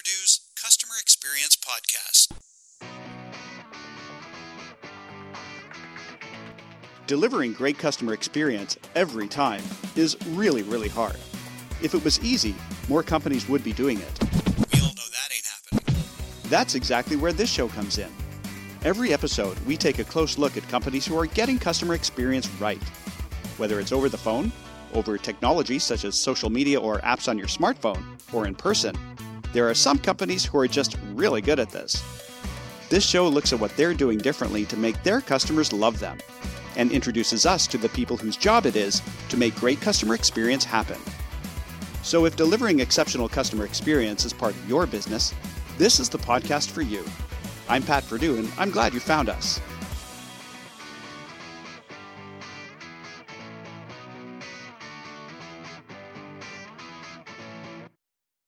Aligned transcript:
Perdue's 0.00 0.40
Customer 0.56 0.94
Experience 0.98 1.58
Podcast. 1.58 2.32
Delivering 7.06 7.52
great 7.52 7.76
customer 7.76 8.14
experience 8.14 8.78
every 8.94 9.28
time 9.28 9.62
is 9.96 10.16
really, 10.28 10.62
really 10.62 10.88
hard. 10.88 11.16
If 11.82 11.92
it 11.92 12.02
was 12.02 12.18
easy, 12.20 12.54
more 12.88 13.02
companies 13.02 13.46
would 13.50 13.62
be 13.62 13.74
doing 13.74 13.98
it. 13.98 14.22
We 14.72 14.80
all 14.80 14.86
know 14.86 15.10
that 15.12 15.34
ain't 15.34 15.44
happening. 15.44 16.04
That's 16.44 16.74
exactly 16.74 17.16
where 17.16 17.34
this 17.34 17.50
show 17.50 17.68
comes 17.68 17.98
in. 17.98 18.10
Every 18.84 19.12
episode, 19.12 19.58
we 19.66 19.76
take 19.76 19.98
a 19.98 20.04
close 20.04 20.38
look 20.38 20.56
at 20.56 20.66
companies 20.70 21.04
who 21.04 21.18
are 21.18 21.26
getting 21.26 21.58
customer 21.58 21.92
experience 21.92 22.48
right. 22.58 22.82
Whether 23.58 23.78
it's 23.78 23.92
over 23.92 24.08
the 24.08 24.16
phone, 24.16 24.50
over 24.94 25.18
technology 25.18 25.78
such 25.78 26.06
as 26.06 26.18
social 26.18 26.48
media 26.48 26.80
or 26.80 27.00
apps 27.00 27.28
on 27.28 27.36
your 27.36 27.48
smartphone, 27.48 28.02
or 28.32 28.46
in 28.46 28.54
person, 28.54 28.96
there 29.52 29.68
are 29.68 29.74
some 29.74 29.98
companies 29.98 30.44
who 30.44 30.58
are 30.58 30.68
just 30.68 30.96
really 31.14 31.40
good 31.40 31.58
at 31.58 31.70
this. 31.70 32.02
This 32.88 33.04
show 33.04 33.28
looks 33.28 33.52
at 33.52 33.60
what 33.60 33.76
they're 33.76 33.94
doing 33.94 34.18
differently 34.18 34.64
to 34.66 34.76
make 34.76 35.02
their 35.02 35.20
customers 35.20 35.72
love 35.72 36.00
them 36.00 36.18
and 36.76 36.92
introduces 36.92 37.46
us 37.46 37.66
to 37.68 37.78
the 37.78 37.88
people 37.90 38.16
whose 38.16 38.36
job 38.36 38.66
it 38.66 38.76
is 38.76 39.02
to 39.28 39.36
make 39.36 39.54
great 39.56 39.80
customer 39.80 40.14
experience 40.14 40.64
happen. 40.64 40.98
So, 42.02 42.24
if 42.24 42.36
delivering 42.36 42.80
exceptional 42.80 43.28
customer 43.28 43.64
experience 43.64 44.24
is 44.24 44.32
part 44.32 44.54
of 44.54 44.68
your 44.68 44.86
business, 44.86 45.34
this 45.78 46.00
is 46.00 46.08
the 46.08 46.18
podcast 46.18 46.70
for 46.70 46.82
you. 46.82 47.04
I'm 47.68 47.82
Pat 47.82 48.06
Perdue, 48.08 48.38
and 48.38 48.50
I'm 48.58 48.70
glad 48.70 48.94
you 48.94 49.00
found 49.00 49.28
us. 49.28 49.60